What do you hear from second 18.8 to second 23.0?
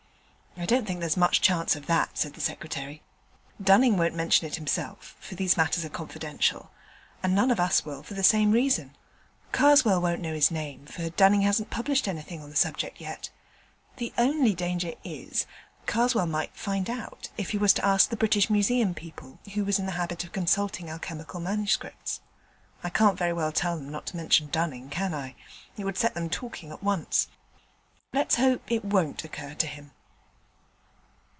people who was in the habit of consulting alchemical manuscripts: I